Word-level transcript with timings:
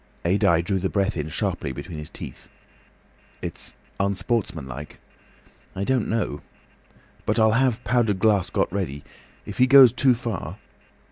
Adye 0.25 0.63
drew 0.63 0.79
the 0.79 0.89
air 0.99 1.11
in 1.13 1.29
sharply 1.29 1.71
between 1.71 1.99
his 1.99 2.09
teeth. 2.09 2.49
"It's 3.39 3.75
unsportsmanlike. 3.99 4.97
I 5.75 5.83
don't 5.83 6.07
know. 6.07 6.41
But 7.27 7.37
I'll 7.37 7.51
have 7.51 7.83
powdered 7.83 8.17
glass 8.17 8.49
got 8.49 8.73
ready. 8.73 9.03
If 9.45 9.59
he 9.59 9.67
goes 9.67 9.93
too 9.93 10.15
far...." 10.15 10.57